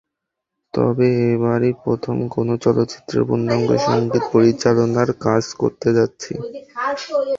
[0.73, 6.31] তবে এবারই প্রথম কোনো চলচ্চিত্রের পূর্ণাঙ্গ সংগীত পরিচালনার কাজ করতে যাচ্ছি।